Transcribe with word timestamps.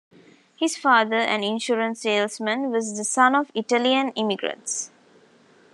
His 0.57 0.75
father, 0.77 1.17
an 1.17 1.43
insurance 1.43 2.01
salesman, 2.01 2.71
was 2.71 2.97
the 2.97 3.03
son 3.03 3.35
of 3.35 3.51
Italian 3.53 4.09
immigrants. 4.13 4.89